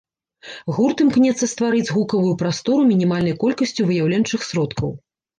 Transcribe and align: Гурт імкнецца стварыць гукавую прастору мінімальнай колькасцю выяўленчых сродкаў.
Гурт 0.75 1.01
імкнецца 1.03 1.49
стварыць 1.51 1.93
гукавую 1.97 2.31
прастору 2.41 2.81
мінімальнай 2.91 3.35
колькасцю 3.43 3.81
выяўленчых 3.91 4.47
сродкаў. 4.49 4.89